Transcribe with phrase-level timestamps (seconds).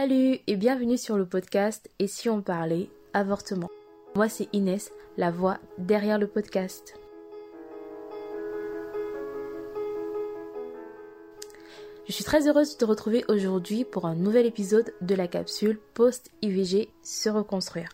[0.00, 3.68] Salut et bienvenue sur le podcast Et si on parlait avortement?
[4.14, 6.94] Moi c'est Inès, la voix derrière le podcast.
[12.06, 15.80] Je suis très heureuse de te retrouver aujourd'hui pour un nouvel épisode de la capsule
[15.94, 17.88] Post-IVG se reconstruire.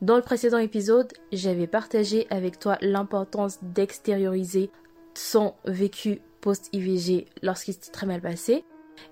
[0.00, 4.70] Dans le précédent épisode, j'avais partagé avec toi l'importance d'extérioriser
[5.12, 8.64] son vécu post-IVG lorsqu'il s'est très mal passé.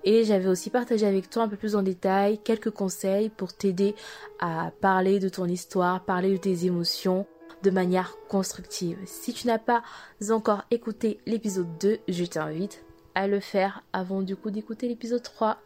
[0.04, 3.94] Et j'avais aussi partagé avec toi un peu plus en détail quelques conseils pour t'aider
[4.40, 7.26] à parler de ton histoire, parler de tes émotions
[7.62, 8.98] de manière constructive.
[9.04, 9.82] Si tu n'as pas
[10.30, 15.58] encore écouté l'épisode 2, je t'invite à le faire avant du coup d'écouter l'épisode 3.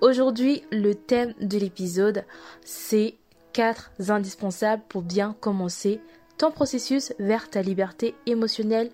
[0.00, 2.24] Aujourd'hui, le thème de l'épisode,
[2.64, 3.16] c'est
[3.52, 6.00] 4 indispensables pour bien commencer
[6.38, 8.90] ton processus vers ta liberté émotionnelle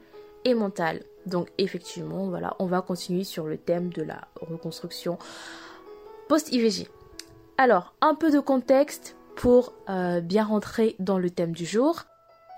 [0.47, 1.03] et mentale.
[1.27, 5.19] Donc effectivement, voilà, on va continuer sur le thème de la reconstruction
[6.29, 6.89] post-IVG.
[7.59, 12.05] Alors, un peu de contexte pour euh, bien rentrer dans le thème du jour.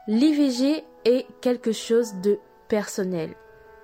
[0.06, 3.34] L'IVG est quelque chose de personnel.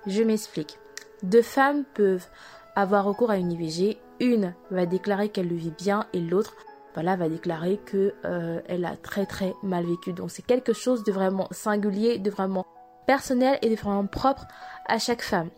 [0.07, 0.77] Je m'explique.
[1.23, 2.27] Deux femmes peuvent
[2.75, 3.97] avoir recours à une IVG.
[4.19, 6.55] Une va déclarer qu'elle le vit bien et l'autre
[6.93, 10.13] voilà, va déclarer que euh, elle a très très mal vécu.
[10.13, 12.65] Donc c'est quelque chose de vraiment singulier, de vraiment
[13.05, 14.47] personnel et vraiment propre
[14.87, 15.49] à chaque femme.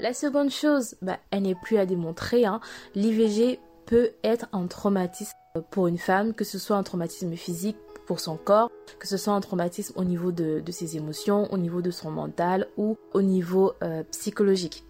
[0.00, 2.44] La seconde chose, bah, elle n'est plus à démontrer.
[2.44, 2.60] Hein.
[2.94, 5.36] L'IVG peut être un traumatisme
[5.70, 7.76] pour une femme, que ce soit un traumatisme physique,
[8.06, 11.80] pour son corps, que ce soit un traumatisme au niveau de, ses émotions, au niveau
[11.80, 14.84] de son mental ou au niveau euh, psychologique.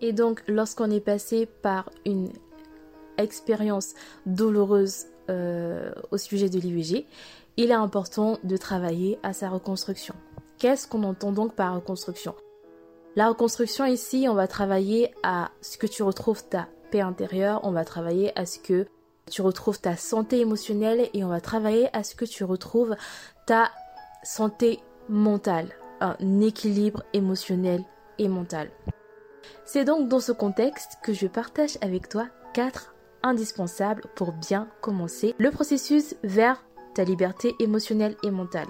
[0.00, 2.30] Et donc, lorsqu'on est passé par une
[3.18, 3.94] expérience
[4.26, 7.06] douloureuse euh, au sujet de l'IVG,
[7.56, 10.14] il est important de travailler à sa reconstruction.
[10.62, 12.36] Qu'est-ce qu'on entend donc par reconstruction?
[13.16, 17.72] La reconstruction ici, on va travailler à ce que tu retrouves ta paix intérieure, on
[17.72, 18.86] va travailler à ce que
[19.28, 22.94] tu retrouves ta santé émotionnelle et on va travailler à ce que tu retrouves
[23.44, 23.72] ta
[24.22, 24.78] santé
[25.08, 25.66] mentale,
[26.00, 27.82] un équilibre émotionnel
[28.20, 28.70] et mental.
[29.64, 32.94] C'est donc dans ce contexte que je partage avec toi quatre
[33.24, 38.68] indispensables pour bien commencer le processus vers ta liberté émotionnelle et mentale.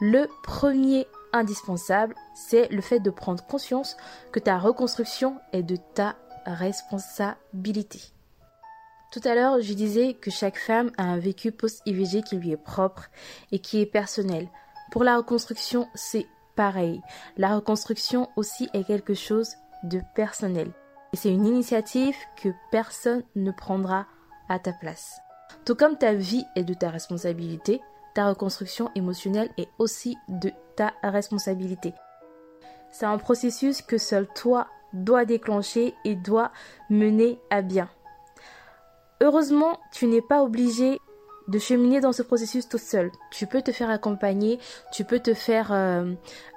[0.00, 3.96] Le premier indispensable, c'est le fait de prendre conscience
[4.30, 8.00] que ta reconstruction est de ta responsabilité.
[9.10, 12.56] Tout à l'heure, je disais que chaque femme a un vécu post-IVG qui lui est
[12.56, 13.08] propre
[13.52, 14.48] et qui est personnel.
[14.90, 16.26] Pour la reconstruction, c'est
[16.56, 17.00] pareil.
[17.38, 20.70] La reconstruction aussi est quelque chose de personnel.
[21.12, 24.06] Et c'est une initiative que personne ne prendra
[24.48, 25.20] à ta place.
[25.64, 27.80] Tout comme ta vie est de ta responsabilité,
[28.16, 31.92] ta reconstruction émotionnelle est aussi de ta responsabilité.
[32.90, 36.50] C'est un processus que seul toi dois déclencher et dois
[36.88, 37.90] mener à bien.
[39.20, 40.98] Heureusement, tu n'es pas obligé
[41.48, 43.12] de cheminer dans ce processus tout seul.
[43.30, 44.60] Tu peux te faire accompagner,
[44.92, 46.14] tu peux te faire euh,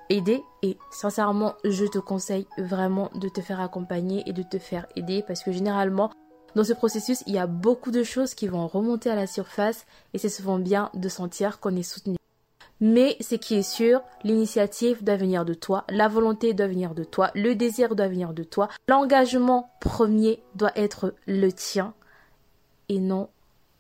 [0.08, 4.88] aider et sincèrement, je te conseille vraiment de te faire accompagner et de te faire
[4.96, 6.10] aider parce que généralement,
[6.56, 9.86] dans ce processus, il y a beaucoup de choses qui vont remonter à la surface
[10.14, 12.18] et c'est souvent bien de sentir qu'on est soutenu.
[12.82, 17.04] Mais ce qui est sûr, l'initiative doit venir de toi, la volonté doit venir de
[17.04, 21.94] toi, le désir doit venir de toi, l'engagement premier doit être le tien
[22.88, 23.30] et non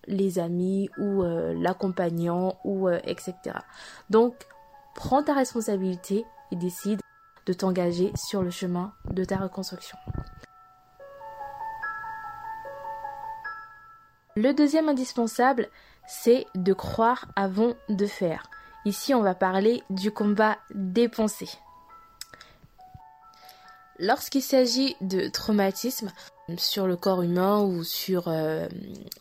[0.05, 3.35] les amis ou euh, l'accompagnant ou euh, etc.
[4.09, 4.35] Donc,
[4.95, 6.99] prends ta responsabilité et décide
[7.45, 9.97] de t'engager sur le chemin de ta reconstruction.
[14.41, 15.67] Le deuxième indispensable,
[16.07, 18.49] c'est de croire avant de faire.
[18.85, 21.49] Ici, on va parler du combat des pensées.
[23.97, 26.09] Lorsqu'il s'agit de traumatisme
[26.55, 28.69] sur le corps humain ou sur euh,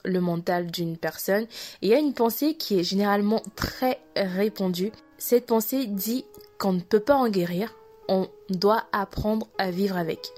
[0.05, 1.49] le mental d'une personne,
[1.83, 4.93] il y a une pensée qui est généralement très répandue.
[5.19, 6.27] Cette pensée dit
[6.61, 7.75] qu'on ne peut pas en guérir,
[8.07, 10.29] on doit apprendre à vivre avec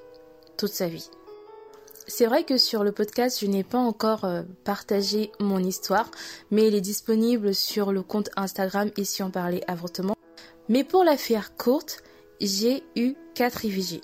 [0.56, 1.10] toute sa vie.
[2.10, 6.10] C'est vrai que sur le podcast, je n'ai pas encore euh, partagé mon histoire,
[6.50, 10.16] mais il est disponible sur le compte Instagram et si on parlait avortement.
[10.68, 12.02] Mais pour la faire courte,
[12.40, 14.00] j'ai eu 4 IVG.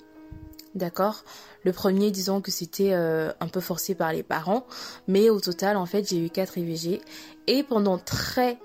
[0.73, 1.25] D'accord?
[1.65, 4.65] Le premier, disons que c'était euh, un peu forcé par les parents,
[5.09, 7.01] mais au total, en fait, j'ai eu 4 IVG.
[7.47, 8.57] Et pendant très,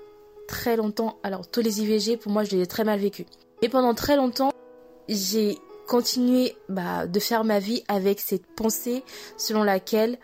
[0.47, 3.25] très longtemps, alors tous les IVG, pour moi, je les ai très mal vécu.
[3.61, 4.53] Et pendant très longtemps,
[5.09, 5.57] j'ai
[5.93, 9.03] continuer bah, de faire ma vie avec cette pensée
[9.37, 10.17] selon laquelle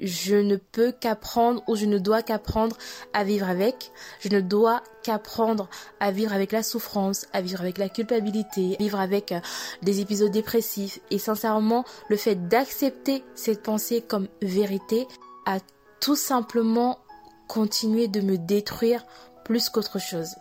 [0.00, 2.76] je ne peux qu'apprendre ou je ne dois qu'apprendre
[3.12, 3.92] à vivre avec.
[4.18, 5.68] Je ne dois qu'apprendre
[6.00, 9.38] à vivre avec la souffrance, à vivre avec la culpabilité, à vivre avec euh,
[9.82, 10.98] des épisodes dépressifs.
[11.12, 15.06] Et sincèrement, le fait d'accepter cette pensée comme vérité
[15.46, 15.58] a
[16.00, 16.98] tout simplement
[17.46, 19.06] continué de me détruire
[19.44, 20.34] plus qu'autre chose.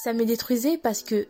[0.00, 1.26] Ça me détruisait parce que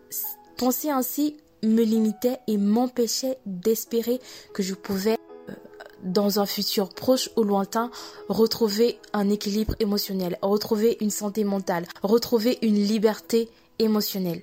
[0.59, 4.21] penser ainsi me limitait et m'empêchait d'espérer
[4.53, 5.17] que je pouvais,
[5.49, 5.53] euh,
[6.03, 7.91] dans un futur proche ou lointain,
[8.29, 13.49] retrouver un équilibre émotionnel, retrouver une santé mentale, retrouver une liberté
[13.79, 14.43] émotionnelle.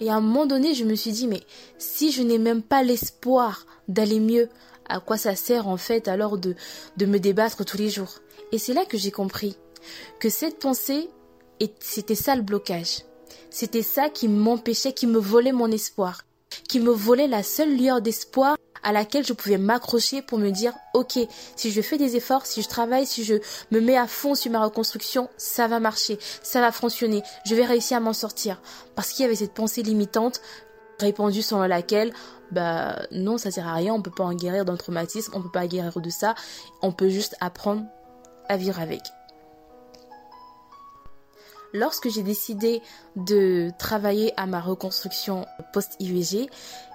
[0.00, 1.42] Et à un moment donné, je me suis dit, mais
[1.76, 4.48] si je n'ai même pas l'espoir d'aller mieux,
[4.88, 6.56] à quoi ça sert en fait alors de,
[6.96, 8.20] de me débattre tous les jours?
[8.50, 9.58] Et c'est là que j'ai compris
[10.20, 11.10] que cette pensée,
[11.80, 13.02] c'était ça le blocage.
[13.50, 16.22] C'était ça qui m'empêchait, qui me volait mon espoir,
[16.68, 20.72] qui me volait la seule lueur d'espoir à laquelle je pouvais m'accrocher pour me dire,
[20.94, 21.18] ok,
[21.54, 23.34] si je fais des efforts, si je travaille, si je
[23.70, 27.64] me mets à fond sur ma reconstruction, ça va marcher, ça va fonctionner, je vais
[27.64, 28.60] réussir à m'en sortir.
[28.94, 30.40] Parce qu'il y avait cette pensée limitante
[30.98, 32.12] répandue selon laquelle,
[32.50, 35.50] bah non, ça sert à rien, on peut pas en guérir d'un traumatisme, on peut
[35.50, 36.34] pas guérir de ça,
[36.80, 37.84] on peut juste apprendre
[38.48, 39.02] à vivre avec
[41.72, 42.82] lorsque j'ai décidé
[43.16, 46.48] de travailler à ma reconstruction post-IVG,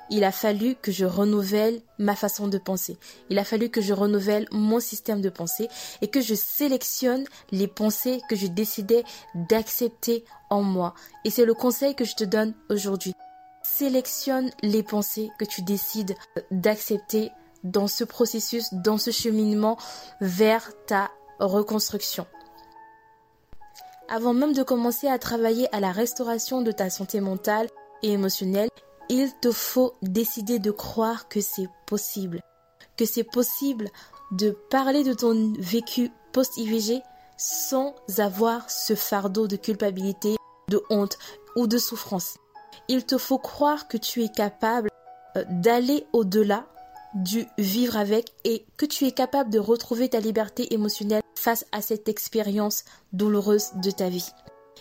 [0.10, 2.98] il a fallu que je renouvelle ma façon de penser.
[3.30, 5.68] Il a fallu que je renouvelle mon système de pensée
[6.02, 9.04] et que je sélectionne les pensées que je décidais
[9.36, 10.94] d'accepter en moi.
[11.26, 13.14] Et c'est le conseil que je te donne aujourd'hui.
[13.64, 16.16] Sélectionne les pensées que tu décides
[16.52, 17.32] d'accepter
[17.64, 19.78] dans ce processus, dans ce cheminement
[20.22, 22.26] vers ta reconstruction.
[24.10, 27.68] Avant même de commencer à travailler à la restauration de ta santé mentale
[28.04, 28.70] et émotionnelle,
[29.10, 32.42] il te faut décider de croire que c'est possible.
[32.96, 33.90] Que c'est possible
[34.32, 37.02] de parler de ton vécu post-IVG
[37.38, 40.38] sans avoir ce fardeau de culpabilité,
[40.70, 41.18] de honte
[41.58, 42.38] ou de souffrance.
[42.88, 44.90] Il te faut croire que tu es capable
[45.36, 46.66] euh, d'aller au-delà
[47.14, 51.82] du vivre avec et que tu es capable de retrouver ta liberté émotionnelle face à
[51.82, 54.30] cette expérience douloureuse de ta vie.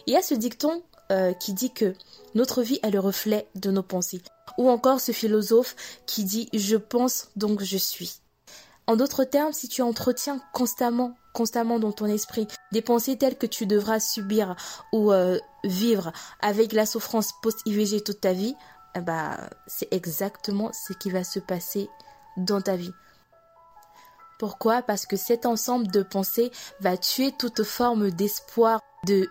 [0.06, 0.82] Il y a ce dicton
[1.12, 1.94] euh, qui dit que
[2.34, 4.22] notre vie est le reflet de nos pensées.
[4.58, 5.76] Ou encore ce philosophe
[6.06, 8.20] qui dit je pense donc je suis.
[8.86, 13.46] En d'autres termes, si tu entretiens constamment, constamment dans ton esprit des pensées telles que
[13.46, 14.54] tu devras subir
[14.92, 18.54] ou euh, vivre avec la souffrance post-IVG toute ta vie,
[19.00, 19.36] ben,
[19.66, 21.88] c'est exactement ce qui va se passer
[22.36, 22.92] dans ta vie.
[24.38, 24.82] Pourquoi?
[24.82, 26.50] Parce que cet ensemble de pensées
[26.80, 29.28] va tuer toute forme d'espoir de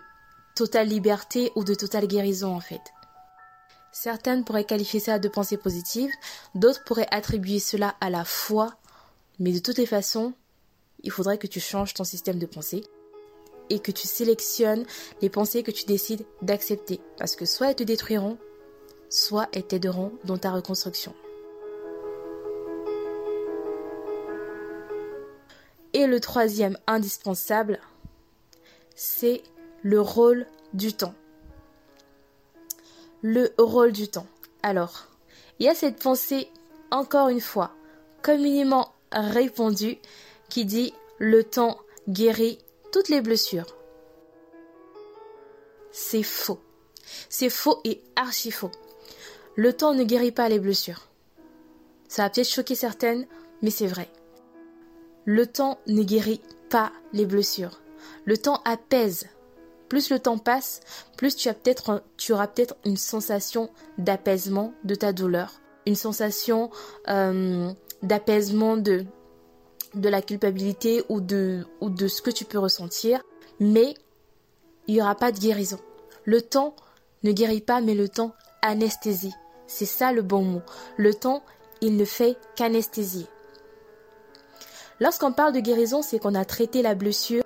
[0.56, 2.80] totale liberté ou de totale guérison en fait.
[3.92, 6.10] Certaines pourraient qualifier ça de pensées positives,
[6.54, 8.74] d'autres pourraient attribuer cela à la foi,
[9.38, 10.34] mais de toutes les façons,
[11.02, 12.84] il faudrait que tu changes ton système de pensée
[13.70, 14.84] et que tu sélectionnes
[15.22, 18.38] les pensées que tu décides d'accepter, parce que soit elles te détruiront,
[19.08, 21.14] soit elles t'aideront dans ta reconstruction.
[25.96, 27.80] Et le troisième indispensable,
[28.94, 29.42] c'est
[29.80, 30.44] le rôle
[30.74, 31.14] du temps.
[33.22, 34.26] Le rôle du temps.
[34.62, 35.06] Alors,
[35.58, 36.50] il y a cette pensée,
[36.90, 37.70] encore une fois,
[38.20, 39.96] communément répandue,
[40.50, 41.78] qui dit le temps
[42.10, 42.58] guérit
[42.92, 43.74] toutes les blessures.
[45.92, 46.60] C'est faux.
[47.30, 48.72] C'est faux et archi faux.
[49.54, 51.08] Le temps ne guérit pas les blessures.
[52.06, 53.26] Ça va peut-être choquer certaines,
[53.62, 54.10] mais c'est vrai.
[55.26, 56.40] Le temps ne guérit
[56.70, 57.80] pas les blessures.
[58.24, 59.26] Le temps apaise.
[59.88, 60.80] Plus le temps passe,
[61.16, 61.48] plus tu,
[62.32, 66.70] auras peut-être une sensation d'apaisement de ta douleur, une sensation
[67.08, 67.70] euh,
[68.02, 69.04] d'apaisement de,
[69.94, 73.22] de la culpabilité ou de, ou de ce que tu peux ressentir,
[73.60, 73.94] mais
[74.86, 75.78] il n'y aura pas de guérison.
[76.24, 76.74] Le temps
[77.22, 79.34] ne guérit pas, mais le temps anesthésie.
[79.66, 80.62] C'est ça le bon mot.
[80.96, 81.42] Le temps,
[81.80, 83.26] il ne fait qu'anesthésier.
[84.98, 87.42] Lorsqu'on parle de guérison, c'est qu'on a traité la blessure,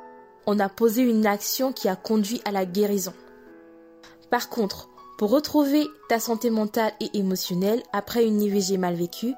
[0.47, 3.13] on a posé une action qui a conduit à la guérison.
[4.31, 4.89] Par contre,
[5.19, 9.35] pour retrouver ta santé mentale et émotionnelle après une IVG mal vécue,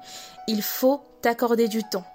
[0.47, 2.05] il faut t'accorder du temps.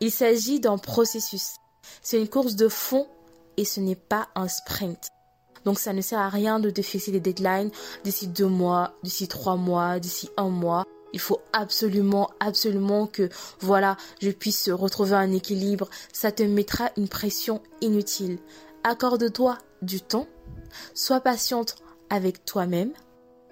[0.00, 1.54] Il s'agit d'un processus.
[2.02, 3.06] C'est une course de fond
[3.56, 5.08] et ce n'est pas un sprint.
[5.64, 7.70] Donc ça ne sert à rien de te fixer des deadlines
[8.02, 10.84] d'ici deux mois, d'ici trois mois, d'ici un mois.
[11.14, 13.30] Il faut absolument, absolument que,
[13.60, 15.88] voilà, je puisse retrouver un équilibre.
[16.12, 18.38] Ça te mettra une pression inutile.
[18.82, 20.26] Accorde-toi du temps.
[20.92, 21.76] Sois patiente
[22.10, 22.92] avec toi-même.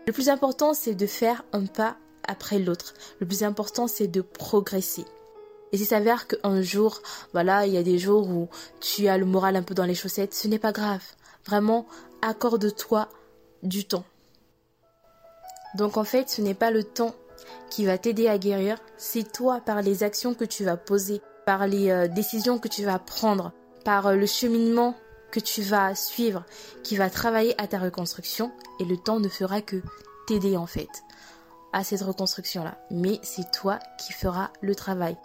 [0.08, 2.94] Le plus important, c'est de faire un pas après l'autre.
[3.20, 5.04] Le plus important, c'est de progresser.
[5.70, 7.00] Et s'il s'avère qu'un jour,
[7.32, 8.48] voilà, il y a des jours où
[8.80, 11.04] tu as le moral un peu dans les chaussettes, ce n'est pas grave.
[11.46, 11.86] Vraiment,
[12.22, 13.08] accorde-toi
[13.62, 14.04] du temps.
[15.76, 17.14] Donc en fait, ce n'est pas le temps
[17.70, 21.66] qui va t'aider à guérir, c'est toi par les actions que tu vas poser, par
[21.66, 23.52] les euh, décisions que tu vas prendre,
[23.84, 24.94] par euh, le cheminement
[25.30, 26.44] que tu vas suivre,
[26.82, 29.82] qui va travailler à ta reconstruction et le temps ne fera que
[30.26, 30.90] t'aider en fait
[31.72, 32.76] à cette reconstruction-là.
[32.90, 35.16] Mais c'est toi qui feras le travail.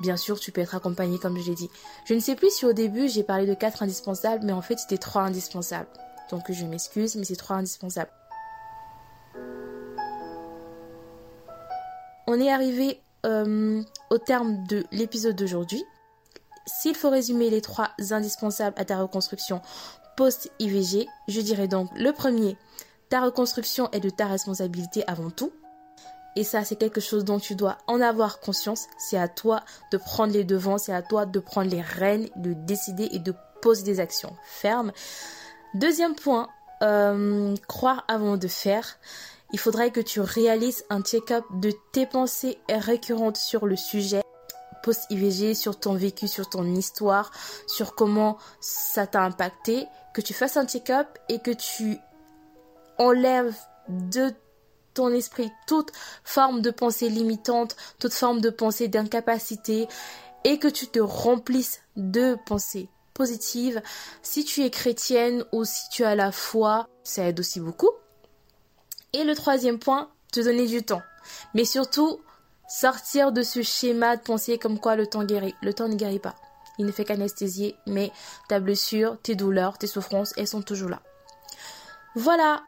[0.00, 1.70] Bien sûr, tu peux être accompagné comme je l'ai dit.
[2.04, 4.78] Je ne sais plus si au début j'ai parlé de quatre indispensables, mais en fait
[4.78, 5.88] c'était trois indispensables.
[6.30, 8.10] Donc je m'excuse, mais c'est trois indispensables.
[12.26, 15.84] On est arrivé euh, au terme de l'épisode d'aujourd'hui.
[16.66, 19.62] S'il faut résumer les trois indispensables à ta reconstruction
[20.16, 22.56] post-IVG, je dirais donc le premier,
[23.08, 25.52] ta reconstruction est de ta responsabilité avant tout.
[26.34, 28.86] Et ça, c'est quelque chose dont tu dois en avoir conscience.
[28.98, 32.52] C'est à toi de prendre les devants, c'est à toi de prendre les rênes, de
[32.52, 34.92] décider et de poser des actions fermes.
[35.74, 36.48] Deuxième point,
[36.82, 38.98] euh, croire avant de faire.
[39.52, 44.22] Il faudrait que tu réalises un check-up de tes pensées récurrentes sur le sujet
[44.82, 47.32] post-IVG, sur ton vécu, sur ton histoire,
[47.66, 51.98] sur comment ça t'a impacté, que tu fasses un check-up et que tu
[52.98, 53.56] enlèves
[53.88, 54.32] de
[54.94, 55.90] ton esprit toute
[56.24, 59.88] forme de pensée limitante, toute forme de pensée d'incapacité
[60.44, 63.82] et que tu te remplisses de pensées positives.
[64.22, 67.90] Si tu es chrétienne ou si tu as la foi, ça aide aussi beaucoup.
[69.16, 71.02] Et le troisième point, te donner du temps.
[71.54, 72.20] Mais surtout,
[72.68, 75.54] sortir de ce schéma de pensée comme quoi le temps guérit.
[75.62, 76.36] Le temps ne guérit pas.
[76.78, 78.12] Il ne fait qu'anesthésier, mais
[78.48, 81.00] ta blessure, tes douleurs, tes souffrances, elles sont toujours là.
[82.14, 82.62] Voilà,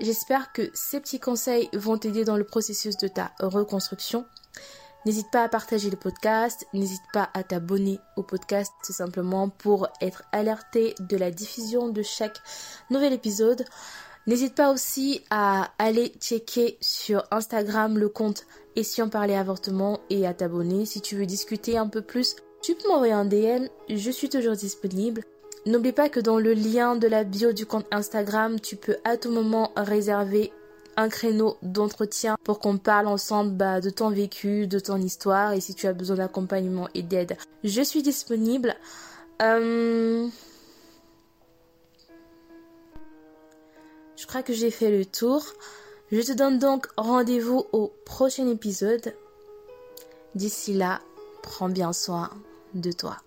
[0.00, 4.26] J'espère que ces petits conseils vont t'aider dans le processus de ta reconstruction.
[5.06, 9.88] N'hésite pas à partager le podcast, n'hésite pas à t'abonner au podcast tout simplement pour
[10.00, 12.40] être alerté de la diffusion de chaque
[12.90, 13.64] nouvel épisode.
[14.26, 20.00] N'hésite pas aussi à aller checker sur Instagram le compte Et si on parlait avortement
[20.10, 22.36] et à t'abonner si tu veux discuter un peu plus.
[22.62, 25.24] Tu peux m'envoyer un DM, je suis toujours disponible.
[25.66, 29.16] N'oublie pas que dans le lien de la bio du compte Instagram, tu peux à
[29.16, 30.52] tout moment réserver
[30.96, 35.60] un créneau d'entretien pour qu'on parle ensemble bah, de ton vécu, de ton histoire et
[35.60, 37.36] si tu as besoin d'accompagnement et d'aide.
[37.64, 38.74] Je suis disponible.
[39.40, 40.28] Euh,
[44.40, 45.44] que j'ai fait le tour.
[46.10, 49.14] Je te donne donc rendez-vous au prochain épisode.
[50.34, 51.02] D'ici là,
[51.42, 52.30] prends bien soin
[52.72, 53.18] de toi.